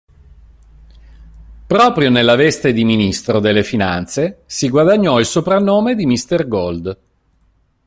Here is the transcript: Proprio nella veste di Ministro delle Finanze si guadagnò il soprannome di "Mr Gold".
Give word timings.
Proprio 1.67 2.09
nella 2.09 2.33
veste 2.33 2.73
di 2.73 2.83
Ministro 2.83 3.39
delle 3.39 3.63
Finanze 3.63 4.41
si 4.47 4.67
guadagnò 4.67 5.19
il 5.19 5.27
soprannome 5.27 5.93
di 5.93 6.07
"Mr 6.07 6.47
Gold". 6.47 6.97